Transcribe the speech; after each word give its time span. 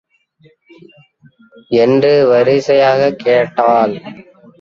என்று 1.69 2.27
வரிசையாகக் 2.27 3.19
கேட்டாள். 3.19 4.01